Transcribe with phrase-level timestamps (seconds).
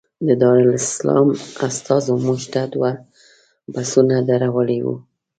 [0.27, 1.27] د دارالسلام
[1.67, 4.95] استازو موږ ته دوه لوی بسونه درولي وو.